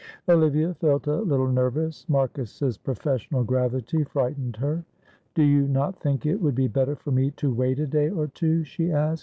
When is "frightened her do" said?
4.03-5.43